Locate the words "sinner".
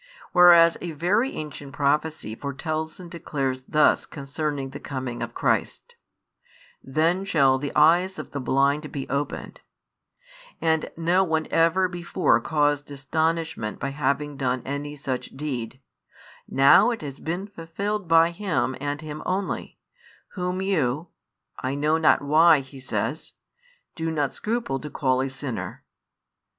25.29-25.83